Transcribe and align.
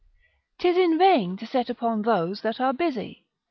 'Tis 0.57 0.77
in 0.79 0.97
vain 0.97 1.37
to 1.37 1.45
set 1.45 1.69
upon 1.69 2.01
those 2.01 2.41
that 2.41 2.59
are 2.59 2.73
busy. 2.73 3.23